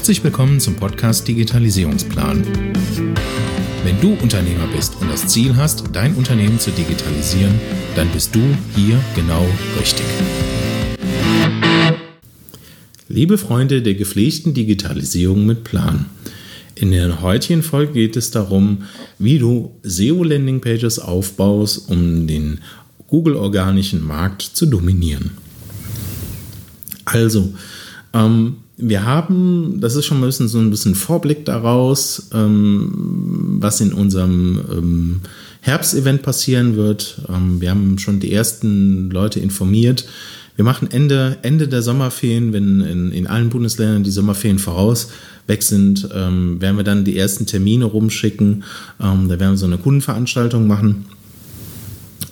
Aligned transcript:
Herzlich 0.00 0.24
willkommen 0.24 0.60
zum 0.60 0.76
Podcast 0.76 1.28
Digitalisierungsplan. 1.28 2.42
Wenn 3.84 4.00
du 4.00 4.14
Unternehmer 4.14 4.66
bist 4.74 4.96
und 4.98 5.10
das 5.10 5.26
Ziel 5.26 5.56
hast, 5.56 5.84
dein 5.92 6.14
Unternehmen 6.14 6.58
zu 6.58 6.70
digitalisieren, 6.70 7.60
dann 7.96 8.08
bist 8.08 8.34
du 8.34 8.40
hier 8.74 8.98
genau 9.14 9.46
richtig. 9.78 10.06
Liebe 13.08 13.36
Freunde 13.36 13.82
der 13.82 13.92
gepflegten 13.92 14.54
Digitalisierung 14.54 15.44
mit 15.44 15.64
Plan. 15.64 16.06
In 16.76 16.92
der 16.92 17.20
heutigen 17.20 17.62
Folge 17.62 17.92
geht 17.92 18.16
es 18.16 18.30
darum, 18.30 18.84
wie 19.18 19.38
du 19.38 19.76
SEO-Landing-Pages 19.82 20.98
aufbaust, 20.98 21.90
um 21.90 22.26
den 22.26 22.60
Google-organischen 23.08 24.02
Markt 24.02 24.40
zu 24.40 24.64
dominieren. 24.64 25.32
Also, 27.04 27.52
ähm, 28.14 28.56
wir 28.82 29.04
haben, 29.04 29.80
das 29.80 29.94
ist 29.94 30.06
schon 30.06 30.20
mal 30.20 30.26
ein 30.26 30.28
bisschen, 30.28 30.48
so 30.48 30.58
ein 30.58 30.70
bisschen 30.70 30.94
Vorblick 30.94 31.44
daraus, 31.44 32.28
ähm, 32.32 33.58
was 33.60 33.80
in 33.80 33.92
unserem 33.92 34.60
ähm, 34.70 35.20
Herbstevent 35.60 36.22
passieren 36.22 36.76
wird. 36.76 37.22
Ähm, 37.28 37.60
wir 37.60 37.70
haben 37.70 37.98
schon 37.98 38.20
die 38.20 38.32
ersten 38.32 39.10
Leute 39.10 39.40
informiert. 39.40 40.06
Wir 40.56 40.64
machen 40.64 40.90
Ende, 40.90 41.38
Ende 41.42 41.68
der 41.68 41.82
Sommerferien, 41.82 42.52
wenn 42.52 42.80
in, 42.80 43.12
in 43.12 43.26
allen 43.26 43.50
Bundesländern 43.50 44.04
die 44.04 44.10
Sommerferien 44.10 44.58
voraus 44.58 45.10
weg 45.46 45.62
sind, 45.62 46.08
ähm, 46.14 46.60
werden 46.60 46.76
wir 46.76 46.84
dann 46.84 47.04
die 47.04 47.16
ersten 47.16 47.46
Termine 47.46 47.86
rumschicken. 47.86 48.64
Ähm, 49.00 49.28
da 49.28 49.40
werden 49.40 49.52
wir 49.52 49.56
so 49.56 49.66
eine 49.66 49.78
Kundenveranstaltung 49.78 50.66
machen 50.66 51.06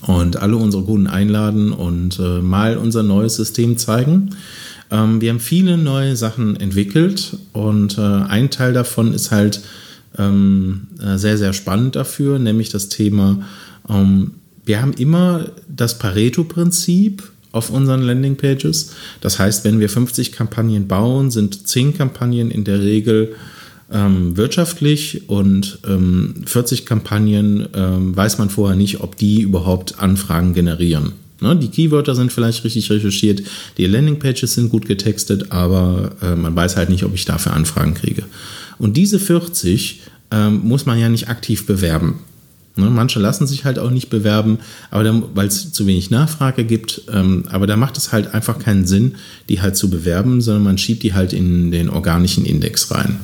und 0.02 0.36
alle 0.36 0.56
unsere 0.56 0.84
Kunden 0.84 1.06
einladen 1.06 1.72
und 1.72 2.18
äh, 2.18 2.40
mal 2.40 2.76
unser 2.76 3.02
neues 3.02 3.36
System 3.36 3.78
zeigen. 3.78 4.36
Ähm, 4.90 5.20
wir 5.20 5.30
haben 5.30 5.40
viele 5.40 5.76
neue 5.76 6.16
Sachen 6.16 6.56
entwickelt 6.56 7.36
und 7.52 7.98
äh, 7.98 8.00
ein 8.00 8.50
Teil 8.50 8.72
davon 8.72 9.12
ist 9.12 9.30
halt 9.30 9.60
ähm, 10.18 10.88
äh, 11.02 11.18
sehr, 11.18 11.38
sehr 11.38 11.52
spannend 11.52 11.96
dafür, 11.96 12.38
nämlich 12.38 12.70
das 12.70 12.88
Thema, 12.88 13.42
ähm, 13.88 14.32
wir 14.64 14.82
haben 14.82 14.92
immer 14.92 15.46
das 15.66 15.98
Pareto-Prinzip 15.98 17.22
auf 17.52 17.70
unseren 17.70 18.02
Landingpages. 18.02 18.92
Das 19.22 19.38
heißt, 19.38 19.64
wenn 19.64 19.80
wir 19.80 19.88
50 19.88 20.32
Kampagnen 20.32 20.86
bauen, 20.86 21.30
sind 21.30 21.66
10 21.66 21.96
Kampagnen 21.96 22.50
in 22.50 22.64
der 22.64 22.80
Regel 22.80 23.34
ähm, 23.92 24.36
wirtschaftlich 24.36 25.28
und 25.28 25.78
ähm, 25.86 26.34
40 26.44 26.86
Kampagnen 26.86 27.68
ähm, 27.74 28.16
weiß 28.16 28.38
man 28.38 28.50
vorher 28.50 28.76
nicht, 28.76 29.00
ob 29.00 29.16
die 29.16 29.40
überhaupt 29.40 29.98
Anfragen 29.98 30.54
generieren. 30.54 31.12
Ne, 31.40 31.54
die 31.54 31.68
Keywörter 31.68 32.16
sind 32.16 32.32
vielleicht 32.32 32.64
richtig 32.64 32.90
recherchiert, 32.90 33.42
die 33.76 33.86
Landingpages 33.86 34.54
sind 34.54 34.70
gut 34.70 34.86
getextet, 34.86 35.52
aber 35.52 36.10
äh, 36.20 36.34
man 36.34 36.56
weiß 36.56 36.76
halt 36.76 36.90
nicht, 36.90 37.04
ob 37.04 37.14
ich 37.14 37.24
dafür 37.24 37.52
Anfragen 37.52 37.94
kriege. 37.94 38.24
Und 38.78 38.96
diese 38.96 39.20
40 39.20 40.00
ähm, 40.32 40.60
muss 40.64 40.84
man 40.84 40.98
ja 40.98 41.08
nicht 41.08 41.28
aktiv 41.28 41.64
bewerben. 41.66 42.20
Ne, 42.74 42.90
manche 42.90 43.18
lassen 43.18 43.46
sich 43.46 43.64
halt 43.64 43.78
auch 43.78 43.90
nicht 43.90 44.10
bewerben, 44.10 44.58
weil 44.90 45.46
es 45.46 45.72
zu 45.72 45.86
wenig 45.86 46.10
Nachfrage 46.10 46.64
gibt. 46.64 47.02
Ähm, 47.12 47.44
aber 47.50 47.66
da 47.66 47.76
macht 47.76 47.96
es 47.96 48.12
halt 48.12 48.34
einfach 48.34 48.58
keinen 48.58 48.86
Sinn, 48.86 49.16
die 49.48 49.60
halt 49.60 49.76
zu 49.76 49.90
bewerben, 49.90 50.40
sondern 50.40 50.64
man 50.64 50.78
schiebt 50.78 51.02
die 51.02 51.14
halt 51.14 51.32
in 51.32 51.70
den 51.70 51.88
organischen 51.88 52.44
Index 52.44 52.92
rein. 52.92 53.18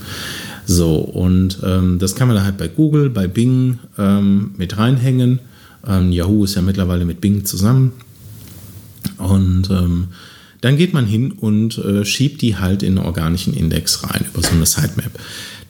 So, 0.67 0.97
und 0.97 1.59
ähm, 1.65 1.99
das 1.99 2.15
kann 2.15 2.29
man 2.29 2.37
dann 2.37 2.45
halt 2.45 2.57
bei 2.57 2.69
Google, 2.69 3.11
bei 3.11 3.27
Bing 3.27 3.79
ähm, 3.99 4.53
mit 4.57 4.79
reinhängen. 4.79 5.41
Ähm, 5.87 6.13
Yahoo 6.13 6.45
ist 6.45 6.55
ja 6.55 6.63
mittlerweile 6.63 7.05
mit 7.05 7.21
Bing 7.21 7.45
zusammen. 7.45 7.93
Und 9.19 9.71
ähm, 9.71 10.09
dann 10.61 10.79
geht 10.79 10.95
man 10.95 11.05
hin 11.05 11.33
und 11.33 11.77
äh, 11.77 12.07
schiebt 12.07 12.41
die 12.41 12.57
halt 12.57 12.83
in 12.83 12.97
einen 12.97 13.07
organischen 13.07 13.53
Index 13.53 14.03
rein 14.05 14.25
über 14.33 14.43
so 14.43 14.55
eine 14.55 14.65
Sitemap. 14.65 15.11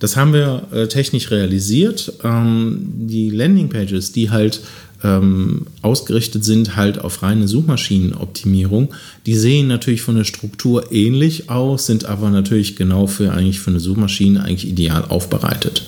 Das 0.05 0.19
haben 0.19 0.35
wir 0.35 0.65
äh, 0.71 0.87
technisch 0.87 1.31
realisiert. 1.31 2.13
Ähm, 2.23 2.93
die 2.95 3.31
Landingpages, 3.31 4.13
die 4.13 4.29
halt 4.29 4.61
ähm, 5.03 5.67
ausgerichtet 5.81 6.45
sind 6.45 6.77
halt 6.77 6.99
auf 6.99 7.23
reine 7.23 7.49
Suchmaschinenoptimierung, 7.49 8.93
die 9.25 9.35
sehen 9.35 9.67
natürlich 9.67 10.03
von 10.03 10.17
der 10.17 10.25
Struktur 10.25 10.93
ähnlich 10.93 11.49
aus, 11.49 11.87
sind 11.87 12.05
aber 12.05 12.29
natürlich 12.29 12.77
genau 12.77 13.07
für 13.07 13.33
eigentlich 13.33 13.61
für 13.61 13.71
eine 13.71 13.81
Suchmaschine 13.81 14.45
eigentlich 14.45 14.69
ideal 14.69 15.07
aufbereitet. 15.09 15.87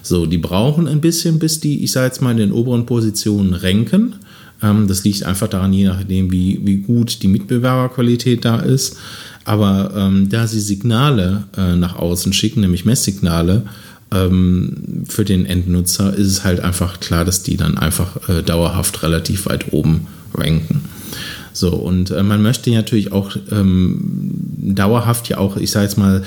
So, 0.00 0.26
die 0.26 0.38
brauchen 0.38 0.86
ein 0.86 1.00
bisschen, 1.00 1.40
bis 1.40 1.58
die, 1.58 1.82
ich 1.82 1.90
sage 1.90 2.06
jetzt 2.06 2.22
mal, 2.22 2.30
in 2.30 2.36
den 2.36 2.52
oberen 2.52 2.86
Positionen 2.86 3.52
renken. 3.52 4.14
Ähm, 4.66 4.88
das 4.88 5.04
liegt 5.04 5.24
einfach 5.24 5.48
daran, 5.48 5.72
je 5.72 5.86
nachdem, 5.86 6.30
wie, 6.32 6.60
wie 6.64 6.78
gut 6.78 7.22
die 7.22 7.28
Mitbewerberqualität 7.28 8.44
da 8.44 8.60
ist. 8.60 8.96
Aber 9.44 9.92
ähm, 9.96 10.28
da 10.28 10.46
sie 10.46 10.60
Signale 10.60 11.44
äh, 11.56 11.76
nach 11.76 11.96
außen 11.96 12.32
schicken, 12.32 12.60
nämlich 12.60 12.84
Messsignale, 12.84 13.62
ähm, 14.12 15.04
für 15.08 15.24
den 15.24 15.46
Endnutzer 15.46 16.14
ist 16.14 16.26
es 16.26 16.44
halt 16.44 16.60
einfach 16.60 17.00
klar, 17.00 17.24
dass 17.24 17.42
die 17.42 17.56
dann 17.56 17.78
einfach 17.78 18.28
äh, 18.28 18.42
dauerhaft 18.42 19.02
relativ 19.02 19.46
weit 19.46 19.72
oben 19.72 20.06
ranken. 20.34 20.82
So, 21.52 21.70
und 21.70 22.10
äh, 22.10 22.22
man 22.22 22.42
möchte 22.42 22.70
natürlich 22.70 23.12
auch 23.12 23.34
ähm, 23.50 23.98
dauerhaft 24.56 25.28
ja 25.28 25.38
auch, 25.38 25.56
ich 25.56 25.70
sage 25.70 25.86
jetzt 25.86 25.96
mal, 25.96 26.22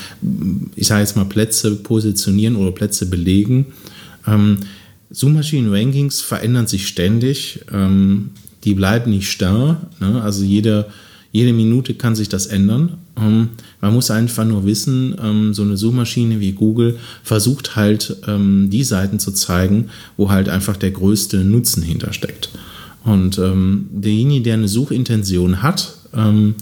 ich 0.75 0.87
sage 0.87 1.01
jetzt 1.01 1.15
mal 1.15 1.25
Plätze 1.25 1.75
positionieren 1.75 2.55
oder 2.55 2.71
Plätze 2.71 3.05
belegen. 3.05 3.67
Suchmaschinen-Rankings 5.11 6.21
verändern 6.21 6.67
sich 6.67 6.87
ständig. 6.87 7.61
Ähm, 7.73 8.31
die 8.63 8.73
bleiben 8.73 9.11
nicht 9.11 9.31
starr. 9.31 9.89
Ne? 9.99 10.21
Also 10.21 10.43
jede, 10.43 10.87
jede 11.31 11.53
Minute 11.53 11.93
kann 11.93 12.15
sich 12.15 12.29
das 12.29 12.47
ändern. 12.47 12.97
Ähm, 13.17 13.49
man 13.81 13.93
muss 13.93 14.11
einfach 14.11 14.45
nur 14.45 14.65
wissen, 14.65 15.15
ähm, 15.21 15.53
so 15.53 15.63
eine 15.63 15.77
Suchmaschine 15.77 16.39
wie 16.39 16.51
Google 16.51 16.97
versucht 17.23 17.75
halt 17.75 18.17
ähm, 18.27 18.69
die 18.69 18.83
Seiten 18.83 19.19
zu 19.19 19.31
zeigen, 19.31 19.89
wo 20.17 20.29
halt 20.29 20.49
einfach 20.49 20.77
der 20.77 20.91
größte 20.91 21.43
Nutzen 21.43 21.83
hintersteckt. 21.83 22.49
Und 23.03 23.37
ähm, 23.39 23.87
derjenige, 23.91 24.43
der 24.43 24.55
eine 24.55 24.67
Suchintention 24.67 25.61
hat, 25.63 25.95
ähm, 26.13 26.55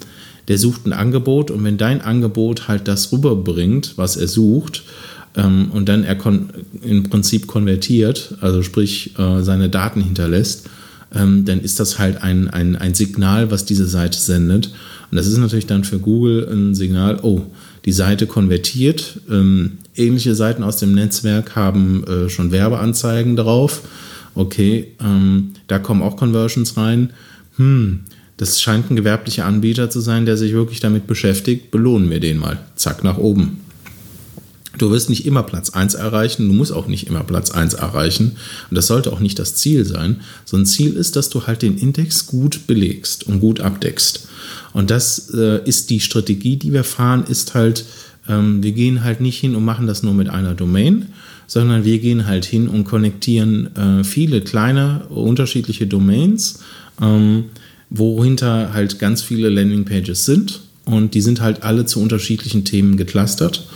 der 0.48 0.58
sucht 0.58 0.86
ein 0.86 0.94
Angebot 0.94 1.52
und 1.52 1.64
wenn 1.64 1.78
dein 1.78 2.02
Angebot 2.02 2.68
halt 2.68 2.88
das 2.88 3.12
rüberbringt, 3.12 3.94
was 3.98 4.16
er 4.16 4.28
sucht, 4.28 4.84
ähm, 5.36 5.70
und 5.72 5.88
dann 5.90 6.04
er 6.04 6.18
im 6.82 7.04
Prinzip 7.04 7.48
konvertiert, 7.48 8.36
also 8.42 8.64
sprich 8.64 9.18
äh, 9.18 9.42
seine 9.44 9.70
Daten 9.70 10.02
hinterlässt, 10.02 10.70
ähm, 11.14 11.46
dann 11.46 11.62
ist 11.62 11.80
das 11.80 12.00
halt 12.00 12.22
ein, 12.24 12.50
ein, 12.50 12.76
ein 12.76 12.94
Signal, 12.94 13.52
was 13.52 13.66
diese 13.66 13.88
Seite 13.88 14.20
sendet. 14.20 14.74
Und 15.10 15.16
das 15.16 15.28
ist 15.28 15.38
natürlich 15.38 15.68
dann 15.68 15.84
für 15.84 16.00
Google 16.00 16.48
ein 16.52 16.76
Signal, 16.76 17.20
oh, 17.22 17.44
die 17.86 17.94
Seite 17.94 18.28
konvertiert. 18.28 19.22
Ähm, 19.30 19.78
ähnliche 19.96 20.36
Seiten 20.36 20.64
aus 20.64 20.78
dem 20.78 20.94
Netzwerk 20.94 21.56
haben 21.56 22.04
äh, 22.04 22.30
schon 22.30 22.52
Werbeanzeigen 22.52 23.36
drauf. 23.36 23.84
Okay, 24.36 24.90
ähm, 25.00 25.54
da 25.68 25.80
kommen 25.80 26.02
auch 26.02 26.18
Conversions 26.18 26.78
rein. 26.78 27.12
Hm, 27.56 28.02
das 28.36 28.62
scheint 28.62 28.92
ein 28.92 28.96
gewerblicher 28.96 29.46
Anbieter 29.46 29.90
zu 29.90 30.00
sein, 30.00 30.26
der 30.26 30.38
sich 30.38 30.54
wirklich 30.54 30.80
damit 30.80 31.08
beschäftigt. 31.08 31.72
Belohnen 31.72 32.10
wir 32.10 32.20
den 32.20 32.38
mal. 32.38 32.60
Zack, 32.76 33.04
nach 33.04 33.18
oben. 33.18 33.62
Du 34.78 34.92
wirst 34.92 35.10
nicht 35.10 35.26
immer 35.26 35.44
Platz 35.44 35.70
1 35.72 35.96
erreichen, 35.96 36.48
du 36.48 36.54
musst 36.54 36.72
auch 36.72 36.88
nicht 36.88 37.08
immer 37.08 37.24
Platz 37.24 37.52
1 37.52 37.74
erreichen. 37.74 38.38
Und 38.70 38.76
das 38.76 38.88
sollte 38.88 39.12
auch 39.12 39.20
nicht 39.20 39.40
das 39.40 39.56
Ziel 39.56 39.86
sein. 39.86 40.22
So 40.46 40.58
ein 40.58 40.66
Ziel 40.66 40.96
ist, 40.96 41.16
dass 41.16 41.30
du 41.30 41.48
halt 41.48 41.62
den 41.62 41.78
Index 41.78 42.28
gut 42.28 42.68
belegst 42.68 43.26
und 43.28 43.40
gut 43.40 43.60
abdeckst. 43.60 44.28
Und 44.74 44.92
das 44.92 45.32
äh, 45.34 45.68
ist 45.68 45.90
die 45.90 46.00
Strategie, 46.00 46.58
die 46.58 46.74
wir 46.74 46.84
fahren, 46.84 47.24
ist 47.28 47.54
halt, 47.54 47.86
ähm, 48.30 48.62
wir 48.62 48.72
gehen 48.74 49.04
halt 49.04 49.22
nicht 49.22 49.40
hin 49.40 49.56
und 49.56 49.66
machen 49.66 49.88
das 49.88 50.04
nur 50.04 50.14
mit 50.14 50.30
einer 50.30 50.54
Domain, 50.54 51.08
sondern 51.48 51.86
wir 51.86 52.00
gehen 52.00 52.28
halt 52.28 52.46
hin 52.46 52.68
und 52.68 52.84
konnektieren 52.84 53.76
äh, 53.76 54.04
viele 54.04 54.42
kleine 54.42 55.08
unterschiedliche 55.10 55.88
Domains, 55.88 56.60
ähm, 57.02 57.46
wohinter 57.90 58.74
halt 58.74 59.00
ganz 59.00 59.22
viele 59.22 59.50
Landingpages 59.50 60.26
sind. 60.26 60.62
Und 60.86 61.14
die 61.14 61.22
sind 61.22 61.42
halt 61.42 61.64
alle 61.64 61.86
zu 61.86 62.02
unterschiedlichen 62.02 62.64
Themen 62.64 62.98
geclustert. 62.98 63.68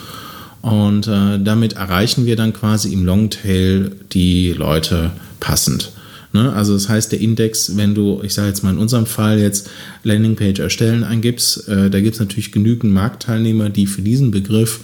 Und 0.62 1.08
äh, 1.08 1.40
damit 1.40 1.74
erreichen 1.74 2.26
wir 2.26 2.36
dann 2.36 2.54
quasi 2.54 2.94
im 2.94 3.04
Longtail 3.04 3.92
die 4.12 4.54
Leute 4.54 5.12
passend. 5.40 5.92
Ne? 6.34 6.54
Also 6.54 6.74
das 6.74 6.88
heißt, 6.88 7.12
der 7.12 7.20
Index, 7.20 7.76
wenn 7.76 7.96
du, 7.96 8.22
ich 8.24 8.34
sage 8.34 8.48
jetzt 8.50 8.64
mal 8.64 8.72
in 8.72 8.78
unserem 8.78 9.06
Fall 9.06 9.40
jetzt 9.40 9.70
Landingpage 10.04 10.60
erstellen 10.60 11.04
eingibst, 11.04 11.68
äh, 11.68 11.90
da 11.90 12.00
gibt 12.00 12.14
es 12.14 12.20
natürlich 12.20 12.52
genügend 12.52 12.94
Marktteilnehmer, 12.94 13.70
die 13.70 13.88
für 13.88 14.02
diesen 14.02 14.32
Begriff 14.32 14.82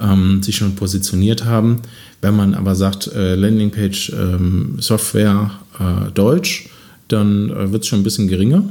ähm, 0.00 0.42
sich 0.42 0.56
schon 0.56 0.74
positioniert 0.74 1.44
haben. 1.44 1.80
Wenn 2.20 2.36
man 2.36 2.54
aber 2.54 2.74
sagt, 2.74 3.06
äh, 3.08 3.34
Landingpage 3.34 4.10
ähm, 4.10 4.76
Software 4.80 5.52
äh, 5.78 6.10
Deutsch, 6.12 6.68
dann 7.08 7.50
äh, 7.50 7.72
wird 7.72 7.82
es 7.82 7.88
schon 7.88 8.00
ein 8.00 8.04
bisschen 8.04 8.28
geringer. 8.28 8.62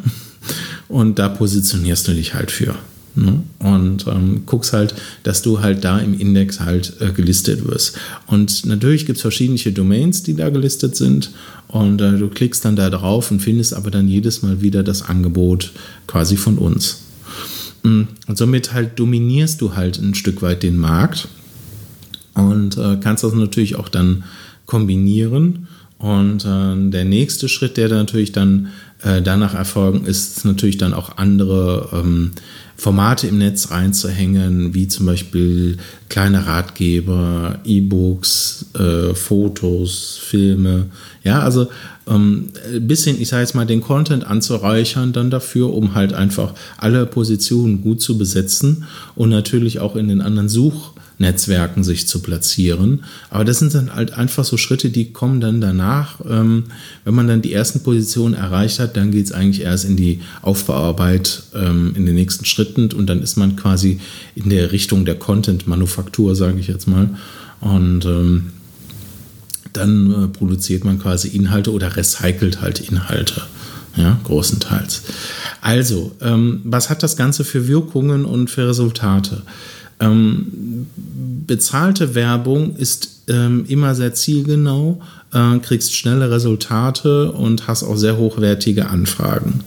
Und 0.88 1.20
da 1.20 1.30
positionierst 1.30 2.08
du 2.08 2.14
dich 2.14 2.34
halt 2.34 2.52
für. 2.52 2.76
Ne? 3.19 3.44
Und 3.60 4.07
ähm, 4.07 4.44
guckst 4.45 4.71
halt, 4.71 4.95
dass 5.24 5.42
du 5.42 5.60
halt 5.60 5.83
da 5.83 6.00
im 6.00 6.18
Index 6.18 6.62
halt 6.62 6.94
äh, 7.01 7.12
gelistet 7.12 7.68
wirst. 7.68 7.98
Und 8.27 8.66
natürlich 8.66 9.06
gibt 9.06 9.18
es 9.18 9.21
verschiedene 9.21 9.60
Domains, 9.74 10.24
die 10.24 10.36
da 10.36 10.50
gelistet 10.50 10.95
sind. 10.95 11.31
Und 11.68 12.00
äh, 12.01 12.18
du 12.18 12.30
klickst 12.30 12.63
dann 12.63 12.77
da 12.77 12.89
drauf 12.89 13.30
und 13.30 13.42
findest 13.42 13.74
aber 13.74 13.92
dann 13.92 14.07
jedes 14.07 14.42
Mal 14.42 14.62
wieder 14.62 14.83
das 14.83 15.01
Angebot 15.01 15.71
quasi 16.07 16.38
von 16.38 16.57
uns. 16.57 17.04
Mm, 17.83 18.04
und 18.27 18.38
somit 18.38 18.74
halt 18.74 18.98
dominierst 18.98 19.60
du 19.60 19.75
halt 19.75 20.00
ein 20.00 20.16
Stück 20.16 20.42
weit 20.42 20.63
den 20.63 20.77
Markt. 20.77 21.27
und 22.36 22.77
äh, 22.77 22.98
kannst 23.01 23.24
das 23.25 23.33
natürlich 23.33 23.75
auch 23.75 23.89
dann 23.89 24.24
kombinieren. 24.66 25.68
Und 25.98 26.45
äh, 26.45 26.89
der 26.89 27.04
nächste 27.04 27.50
Schritt, 27.50 27.75
der 27.75 27.89
dann 27.89 28.00
natürlich 28.00 28.31
dann 28.31 28.69
äh, 29.01 29.22
danach 29.22 29.54
erfolgen, 29.54 30.06
ist 30.06 30.46
natürlich 30.46 30.78
dann 30.78 30.94
auch 30.94 31.18
andere 31.18 31.90
ähm, 31.94 32.31
Formate 32.75 33.28
im 33.28 33.38
Netz 33.38 33.72
reinzuhängen, 33.72 34.74
wie 34.74 34.88
zum 34.88 35.06
Beispiel 35.06 35.78
kleine 36.07 36.48
Ratgeber, 36.48 37.60
E-Books, 37.66 38.68
äh, 38.78 39.13
Fotos, 39.13 40.19
Filme. 40.22 40.86
Ja, 41.24 41.42
also 41.42 41.68
ähm, 42.07 42.50
ein 42.74 42.88
bisschen, 42.88 43.22
ich 43.22 43.28
sage 43.28 43.42
jetzt 43.42 43.54
mal, 43.54 43.66
den 43.66 43.81
Content 43.81 44.25
anzureichern 44.25 45.13
dann 45.13 45.30
dafür, 45.30 45.74
um 45.74 45.94
halt 45.94 46.13
einfach 46.13 46.54
alle 46.78 47.06
Positionen 47.06 47.81
gut 47.81 48.02
zu 48.02 48.18
besetzen 48.18 48.86
und 49.16 49.30
natürlich 49.30 49.80
auch 49.80 49.95
in 49.95 50.07
den 50.07 50.22
anderen 50.22 50.50
Such 50.50 50.94
Netzwerken 51.19 51.83
sich 51.83 52.07
zu 52.07 52.21
platzieren. 52.21 53.04
Aber 53.30 53.45
das 53.45 53.60
sind 53.60 53.74
dann 53.74 53.94
halt 53.94 54.13
einfach 54.13 54.45
so 54.45 54.57
Schritte, 54.57 54.89
die 54.89 55.12
kommen 55.12 55.42
dann 55.42 55.62
danach. 55.62 56.21
Ähm, 56.27 56.66
wenn 57.04 57.13
man 57.13 57.27
dann 57.27 57.42
die 57.42 57.54
ersten 57.54 57.81
Positionen 57.81 58.33
erreicht 58.33 58.80
hat, 58.80 58.98
dann 58.98 59.12
geht 59.12 59.25
es 59.25 59.31
eigentlich 59.33 59.62
erst 59.62 59.86
in 59.86 59.98
die 59.98 60.21
Aufbauarbeit 60.42 61.44
ähm, 61.54 61.94
in 61.95 62.06
den 62.06 62.16
nächsten 62.16 62.45
Schritten 62.45 62.92
und 62.94 63.07
dann 63.07 63.21
ist 63.21 63.36
man 63.36 63.57
quasi 63.57 64.00
in 64.36 64.50
der 64.50 64.71
Richtung 64.71 65.04
der 65.06 65.16
Content-Manufaktur, 65.16 66.36
sage 66.36 66.60
ich 66.60 66.68
jetzt 66.68 66.88
mal. 66.88 67.10
Und 67.60 68.06
ähm, 68.06 68.51
dann 69.74 70.24
äh, 70.24 70.27
produziert 70.30 70.86
man 70.86 71.00
quasi 71.00 71.27
Inhalte 71.27 71.74
oder 71.74 71.95
recycelt 71.95 72.62
halt 72.62 72.80
Inhalte. 72.80 73.42
Ja, 73.98 74.19
großenteils. 74.24 75.01
Also, 75.62 76.16
ähm, 76.21 76.62
was 76.63 76.89
hat 76.89 77.04
das 77.04 77.18
Ganze 77.18 77.44
für 77.44 77.68
Wirkungen 77.68 78.24
und 78.24 78.50
für 78.50 78.69
Resultate? 78.69 79.42
Ähm, 80.00 80.88
bezahlte 81.46 82.16
Werbung 82.16 82.75
ist 82.75 83.24
ähm, 83.28 83.66
immer 83.68 83.96
sehr 83.96 84.13
zielgenau, 84.13 85.01
äh, 85.34 85.57
kriegst 85.60 85.96
schnelle 85.96 86.31
Resultate 86.31 87.31
und 87.31 87.68
hast 87.68 87.84
auch 87.84 87.98
sehr 87.98 88.18
hochwertige 88.18 88.88
Anfragen. 88.90 89.62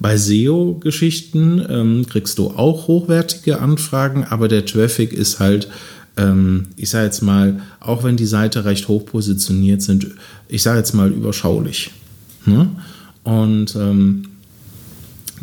Bei 0.00 0.16
SEO-Geschichten 0.16 1.64
ähm, 1.68 2.06
kriegst 2.08 2.38
du 2.38 2.50
auch 2.50 2.86
hochwertige 2.86 3.60
Anfragen, 3.60 4.24
aber 4.24 4.48
der 4.48 4.64
Traffic 4.64 5.12
ist 5.12 5.40
halt, 5.40 5.68
ähm, 6.16 6.68
ich 6.76 6.90
sage 6.90 7.06
jetzt 7.06 7.22
mal, 7.22 7.60
auch 7.80 8.04
wenn 8.04 8.16
die 8.16 8.26
Seite 8.26 8.64
recht 8.64 8.86
hoch 8.88 9.04
positioniert 9.06 9.82
sind, 9.82 10.06
ich 10.48 10.62
sage 10.62 10.78
jetzt 10.78 10.94
mal 10.94 11.10
überschaulich. 11.10 11.90
Ne? 12.46 12.70
Und 13.24 13.74
ähm, 13.74 14.22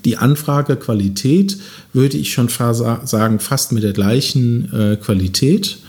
die 0.06 0.18
Anfragequalität 0.18 1.58
würde 1.94 2.18
ich 2.18 2.32
schon 2.32 2.48
sagen, 2.50 3.40
fast 3.40 3.72
mit 3.72 3.84
der 3.84 3.94
gleichen 3.94 4.72
äh, 4.72 4.96
Qualität. 4.96 5.80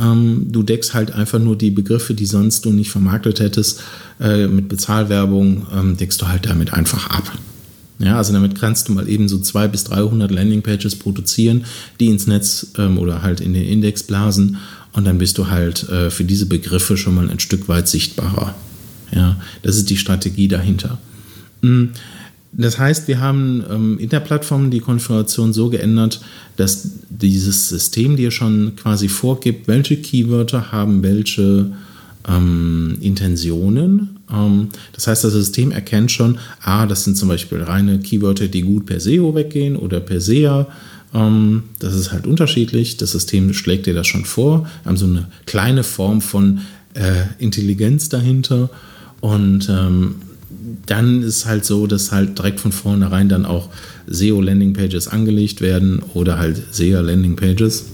Ähm, 0.00 0.46
du 0.50 0.62
deckst 0.62 0.94
halt 0.94 1.12
einfach 1.12 1.38
nur 1.38 1.56
die 1.56 1.70
Begriffe, 1.70 2.14
die 2.14 2.26
sonst 2.26 2.64
du 2.64 2.72
nicht 2.72 2.90
vermarktet 2.90 3.40
hättest, 3.40 3.82
äh, 4.20 4.46
mit 4.46 4.68
Bezahlwerbung, 4.68 5.66
ähm, 5.72 5.96
deckst 5.96 6.20
du 6.22 6.28
halt 6.28 6.46
damit 6.46 6.72
einfach 6.72 7.10
ab. 7.10 7.30
Ja, 7.98 8.16
also 8.16 8.32
damit 8.32 8.58
kannst 8.58 8.88
du 8.88 8.92
mal 8.92 9.08
eben 9.08 9.28
so 9.28 9.38
200 9.38 9.70
bis 9.70 9.84
300 9.84 10.30
Landingpages 10.30 10.96
produzieren, 10.96 11.64
die 12.00 12.06
ins 12.06 12.26
Netz 12.26 12.68
ähm, 12.76 12.98
oder 12.98 13.22
halt 13.22 13.40
in 13.40 13.54
den 13.54 13.64
Index 13.64 14.02
blasen 14.02 14.58
und 14.92 15.04
dann 15.04 15.18
bist 15.18 15.38
du 15.38 15.48
halt 15.48 15.88
äh, 15.88 16.10
für 16.10 16.24
diese 16.24 16.46
Begriffe 16.46 16.96
schon 16.96 17.14
mal 17.14 17.30
ein 17.30 17.40
Stück 17.40 17.68
weit 17.68 17.88
sichtbarer. 17.88 18.54
Ja, 19.12 19.36
das 19.62 19.76
ist 19.76 19.90
die 19.90 19.96
Strategie 19.96 20.48
dahinter. 20.48 20.98
Mhm. 21.62 21.90
Das 22.56 22.78
heißt, 22.78 23.08
wir 23.08 23.20
haben 23.20 23.64
ähm, 23.70 23.98
in 23.98 24.08
der 24.08 24.20
Plattform 24.20 24.70
die 24.70 24.80
Konfiguration 24.80 25.52
so 25.52 25.70
geändert, 25.70 26.20
dass 26.56 26.90
dieses 27.10 27.68
System 27.68 28.16
dir 28.16 28.30
schon 28.30 28.76
quasi 28.76 29.08
vorgibt, 29.08 29.66
welche 29.66 29.96
Keywörter 29.96 30.70
haben 30.70 31.02
welche 31.02 31.72
ähm, 32.28 32.96
Intentionen. 33.00 34.20
Ähm, 34.32 34.68
das 34.92 35.06
heißt, 35.06 35.24
das 35.24 35.32
System 35.32 35.72
erkennt 35.72 36.12
schon, 36.12 36.38
ah, 36.62 36.86
das 36.86 37.04
sind 37.04 37.16
zum 37.16 37.28
Beispiel 37.28 37.62
reine 37.62 37.98
Keywörter, 37.98 38.48
die 38.48 38.62
gut 38.62 38.86
per 38.86 39.00
SEO 39.00 39.34
weggehen 39.34 39.76
oder 39.76 40.00
per 40.00 40.20
SEA. 40.20 40.66
Ähm, 41.12 41.64
das 41.78 41.94
ist 41.94 42.12
halt 42.12 42.26
unterschiedlich. 42.26 42.96
Das 42.96 43.12
System 43.12 43.52
schlägt 43.52 43.86
dir 43.86 43.94
das 43.94 44.06
schon 44.06 44.24
vor. 44.24 44.68
Wir 44.82 44.90
haben 44.90 44.96
so 44.96 45.06
eine 45.06 45.28
kleine 45.46 45.82
Form 45.82 46.20
von 46.20 46.60
äh, 46.94 47.24
Intelligenz 47.38 48.08
dahinter. 48.08 48.70
Und 49.20 49.68
ähm, 49.70 50.16
dann 50.86 51.22
ist 51.22 51.46
halt 51.46 51.64
so, 51.64 51.86
dass 51.86 52.12
halt 52.12 52.38
direkt 52.38 52.60
von 52.60 52.72
vornherein 52.72 53.28
dann 53.28 53.44
auch 53.44 53.68
SEO-Landing-Pages 54.06 55.08
angelegt 55.08 55.60
werden 55.60 56.02
oder 56.14 56.38
halt 56.38 56.60
SEO-Landing-Pages. 56.72 57.86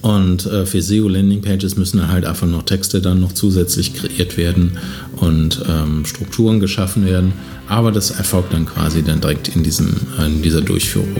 Und 0.00 0.46
äh, 0.46 0.64
für 0.64 0.80
SEO-Landing-Pages 0.80 1.76
müssen 1.76 1.98
dann 1.98 2.10
halt 2.10 2.24
einfach 2.24 2.46
noch 2.46 2.62
Texte 2.62 3.00
dann 3.00 3.20
noch 3.20 3.32
zusätzlich 3.32 3.94
kreiert 3.94 4.36
werden 4.36 4.78
und 5.16 5.62
ähm, 5.68 6.04
Strukturen 6.06 6.60
geschaffen 6.60 7.04
werden. 7.04 7.32
Aber 7.66 7.92
das 7.92 8.12
erfolgt 8.12 8.52
dann 8.52 8.64
quasi 8.66 9.02
dann 9.02 9.20
direkt 9.20 9.48
in, 9.48 9.62
diesem, 9.62 9.94
in 10.24 10.40
dieser 10.42 10.60
Durchführung. 10.62 11.16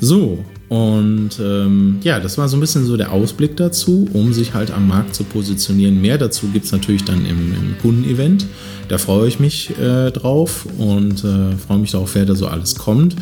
So, 0.00 0.44
und 0.74 1.38
ähm, 1.40 1.98
ja, 2.02 2.18
das 2.18 2.36
war 2.36 2.48
so 2.48 2.56
ein 2.56 2.60
bisschen 2.60 2.84
so 2.84 2.96
der 2.96 3.12
Ausblick 3.12 3.56
dazu, 3.56 4.08
um 4.12 4.32
sich 4.32 4.54
halt 4.54 4.72
am 4.72 4.88
Markt 4.88 5.14
zu 5.14 5.22
positionieren. 5.22 6.00
Mehr 6.00 6.18
dazu 6.18 6.48
gibt 6.48 6.64
es 6.64 6.72
natürlich 6.72 7.04
dann 7.04 7.24
im, 7.26 7.52
im 7.52 7.78
Kundenevent. 7.80 8.44
Da 8.88 8.98
freue 8.98 9.28
ich 9.28 9.38
mich 9.38 9.70
äh, 9.78 10.10
drauf 10.10 10.66
und 10.76 11.22
äh, 11.22 11.56
freue 11.64 11.78
mich 11.78 11.92
darauf, 11.92 12.16
wer 12.16 12.26
da 12.26 12.34
so 12.34 12.48
alles 12.48 12.74
kommt. 12.74 13.14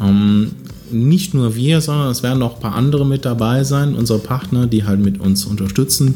Ähm, 0.00 0.52
nicht 0.92 1.34
nur 1.34 1.56
wir, 1.56 1.80
sondern 1.80 2.08
es 2.08 2.22
werden 2.22 2.38
noch 2.38 2.54
ein 2.54 2.60
paar 2.60 2.76
andere 2.76 3.04
mit 3.04 3.24
dabei 3.24 3.64
sein, 3.64 3.96
unsere 3.96 4.20
Partner, 4.20 4.68
die 4.68 4.84
halt 4.84 5.00
mit 5.00 5.18
uns 5.18 5.44
unterstützen. 5.44 6.14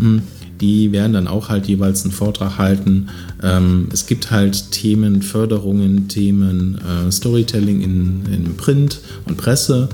Mhm 0.00 0.22
die 0.60 0.92
werden 0.92 1.12
dann 1.12 1.26
auch 1.26 1.48
halt 1.48 1.66
jeweils 1.66 2.04
einen 2.04 2.12
Vortrag 2.12 2.58
halten. 2.58 3.08
Ähm, 3.42 3.88
es 3.92 4.06
gibt 4.06 4.30
halt 4.30 4.70
Themen, 4.72 5.22
Förderungen, 5.22 6.08
Themen 6.08 6.78
äh, 6.78 7.10
Storytelling 7.10 7.80
in, 7.80 8.22
in 8.30 8.56
Print 8.56 9.00
und 9.26 9.36
Presse. 9.36 9.88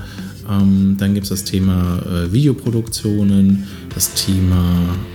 Ähm, 0.49 0.95
dann 0.99 1.13
gibt 1.13 1.25
es 1.25 1.29
das 1.29 1.43
Thema 1.43 1.99
äh, 2.05 2.31
Videoproduktionen, 2.31 3.67
das 3.93 4.13
Thema 4.13 4.63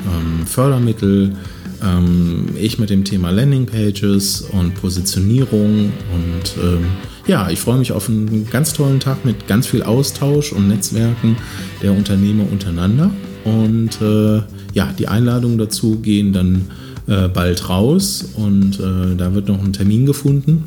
ähm, 0.07 0.47
Fördermittel, 0.47 1.35
ähm, 1.83 2.49
ich 2.57 2.79
mit 2.79 2.91
dem 2.91 3.05
Thema 3.05 3.31
Landingpages 3.31 4.43
und 4.53 4.75
Positionierung 4.75 5.87
und 5.87 6.63
ähm, 6.63 6.87
ja, 7.27 7.49
ich 7.51 7.61
freue 7.61 7.79
mich 7.79 7.93
auf 7.93 8.09
einen 8.09 8.49
ganz 8.51 8.73
tollen 8.73 8.99
Tag 8.99 9.25
mit 9.25 9.47
ganz 9.47 9.67
viel 9.67 9.83
Austausch 9.83 10.53
und 10.53 10.69
Netzwerken 10.69 11.37
der 11.81 11.93
Unternehmer 11.93 12.45
untereinander. 12.51 13.11
Und 13.45 14.01
äh, 14.01 14.43
ja, 14.73 14.93
die 14.99 15.07
Einladungen 15.07 15.59
dazu 15.59 16.01
gehen 16.01 16.33
dann 16.33 16.67
äh, 17.07 17.29
bald 17.29 17.69
raus 17.69 18.25
und 18.35 18.81
äh, 18.81 19.17
da 19.17 19.35
wird 19.35 19.49
noch 19.49 19.63
ein 19.63 19.73
Termin 19.73 20.07
gefunden 20.07 20.65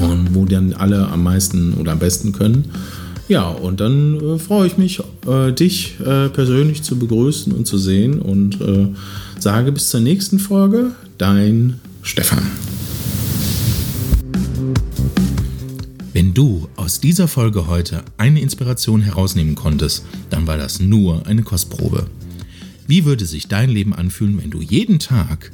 und 0.00 0.34
wo 0.34 0.44
dann 0.44 0.72
alle 0.72 1.08
am 1.08 1.22
meisten 1.22 1.74
oder 1.74 1.92
am 1.92 1.98
besten 1.98 2.32
können. 2.32 2.70
Ja, 3.26 3.48
und 3.48 3.80
dann 3.80 4.20
äh, 4.20 4.38
freue 4.38 4.66
ich 4.66 4.76
mich, 4.76 5.00
äh, 5.26 5.52
dich 5.52 5.98
äh, 6.00 6.28
persönlich 6.28 6.82
zu 6.82 6.98
begrüßen 6.98 7.52
und 7.52 7.66
zu 7.66 7.78
sehen 7.78 8.20
und 8.20 8.60
äh, 8.60 8.88
sage 9.38 9.72
bis 9.72 9.88
zur 9.88 10.00
nächsten 10.00 10.38
Folge, 10.38 10.92
dein 11.16 11.80
Stefan. 12.02 12.46
Wenn 16.12 16.34
du 16.34 16.68
aus 16.76 17.00
dieser 17.00 17.26
Folge 17.26 17.66
heute 17.66 18.02
eine 18.18 18.40
Inspiration 18.40 19.00
herausnehmen 19.00 19.54
konntest, 19.54 20.04
dann 20.30 20.46
war 20.46 20.58
das 20.58 20.78
nur 20.78 21.26
eine 21.26 21.42
Kostprobe. 21.42 22.06
Wie 22.86 23.06
würde 23.06 23.24
sich 23.24 23.48
dein 23.48 23.70
Leben 23.70 23.94
anfühlen, 23.94 24.38
wenn 24.40 24.50
du 24.50 24.60
jeden 24.60 24.98
Tag 24.98 25.50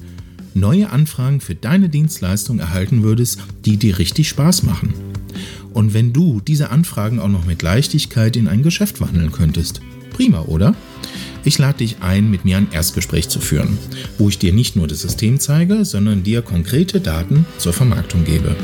neue 0.54 0.90
Anfragen 0.90 1.40
für 1.40 1.54
deine 1.54 1.88
Dienstleistung 1.88 2.58
erhalten 2.58 3.04
würdest, 3.04 3.38
die 3.64 3.76
dir 3.76 3.98
richtig 3.98 4.28
Spaß 4.28 4.64
machen? 4.64 4.92
Und 5.72 5.94
wenn 5.94 6.12
du 6.12 6.40
diese 6.40 6.70
Anfragen 6.70 7.20
auch 7.20 7.28
noch 7.28 7.46
mit 7.46 7.62
Leichtigkeit 7.62 8.36
in 8.36 8.48
ein 8.48 8.62
Geschäft 8.62 9.00
wandeln 9.00 9.32
könntest? 9.32 9.80
Prima, 10.12 10.42
oder? 10.42 10.74
Ich 11.44 11.58
lade 11.58 11.78
dich 11.78 11.96
ein, 12.00 12.30
mit 12.30 12.44
mir 12.44 12.58
ein 12.58 12.68
Erstgespräch 12.70 13.28
zu 13.28 13.40
führen, 13.40 13.78
wo 14.18 14.28
ich 14.28 14.38
dir 14.38 14.52
nicht 14.52 14.76
nur 14.76 14.86
das 14.86 15.00
System 15.00 15.40
zeige, 15.40 15.84
sondern 15.84 16.22
dir 16.22 16.42
konkrete 16.42 17.00
Daten 17.00 17.46
zur 17.58 17.72
Vermarktung 17.72 18.24
gebe. 18.24 18.54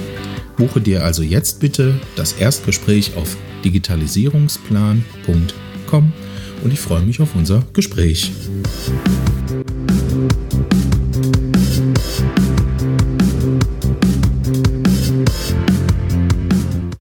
Buche 0.57 0.81
dir 0.81 1.05
also 1.05 1.23
jetzt 1.23 1.61
bitte 1.61 2.01
das 2.17 2.35
Erstgespräch 2.35 3.17
auf 3.17 3.37
digitalisierungsplan.com 3.65 6.13
und 6.65 6.73
ich 6.73 6.81
freue 6.81 7.03
mich 7.03 7.21
auf 7.21 7.35
unser 7.35 7.63
Gespräch. 7.73 8.33